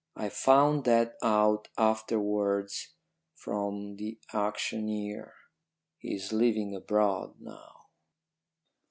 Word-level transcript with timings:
I 0.15 0.29
found 0.29 0.85
that 0.85 1.13
out 1.21 1.67
afterwards 1.77 2.95
from 3.35 3.97
the 3.97 4.17
auctioneer. 4.33 5.35
He 5.99 6.15
is 6.15 6.33
living 6.33 6.73
abroad 6.75 7.35
now. 7.39 7.81